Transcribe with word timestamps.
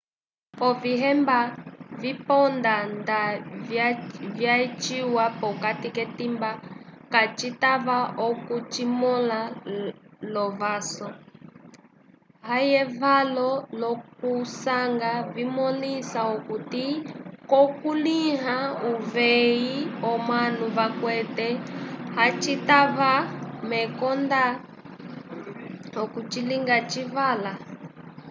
ovihemba 0.67 1.39
viponda 2.01 2.75
nda 2.97 3.21
vyaciwa 4.39 5.25
pokati 5.41 5.87
k'etimba 5.95 6.51
kacitava 7.13 7.97
okucimõla 8.27 9.41
l'ovaso 10.31 11.07
ayevalo 12.55 13.49
l'okusanja 13.79 15.13
vimõlisa 15.35 16.19
okuti 16.35 16.85
k'okukulĩha 17.49 18.57
uveyi 18.91 19.75
omanu 20.11 20.65
vakwete 20.77 21.49
hacitava 22.15 23.11
mekonda 23.69 24.43
okucilinga 26.01 26.77
civala 26.91 27.53